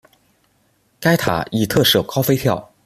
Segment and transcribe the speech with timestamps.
[0.99, 2.73] 该塔亦特设高飞跳。